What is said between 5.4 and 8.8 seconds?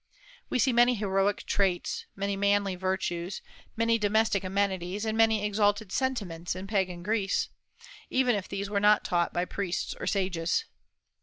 exalted sentiments in pagan Greece, even if these were